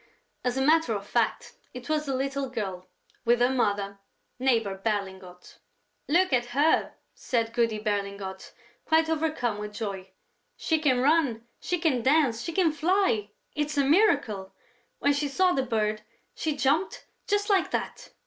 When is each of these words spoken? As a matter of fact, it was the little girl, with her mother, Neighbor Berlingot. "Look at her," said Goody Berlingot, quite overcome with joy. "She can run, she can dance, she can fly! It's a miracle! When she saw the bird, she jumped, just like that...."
As 0.43 0.57
a 0.57 0.63
matter 0.65 0.95
of 0.95 1.05
fact, 1.05 1.53
it 1.75 1.87
was 1.87 2.07
the 2.07 2.15
little 2.15 2.49
girl, 2.49 2.87
with 3.23 3.39
her 3.39 3.51
mother, 3.51 3.99
Neighbor 4.39 4.73
Berlingot. 4.75 5.59
"Look 6.07 6.33
at 6.33 6.47
her," 6.57 6.95
said 7.13 7.53
Goody 7.53 7.77
Berlingot, 7.77 8.51
quite 8.83 9.11
overcome 9.11 9.59
with 9.59 9.75
joy. 9.75 10.09
"She 10.57 10.79
can 10.79 11.01
run, 11.01 11.45
she 11.59 11.77
can 11.77 12.01
dance, 12.01 12.41
she 12.41 12.51
can 12.51 12.71
fly! 12.71 13.29
It's 13.53 13.77
a 13.77 13.83
miracle! 13.85 14.55
When 14.97 15.13
she 15.13 15.27
saw 15.27 15.51
the 15.51 15.61
bird, 15.61 16.01
she 16.33 16.57
jumped, 16.57 17.05
just 17.27 17.51
like 17.51 17.69
that...." 17.69 18.09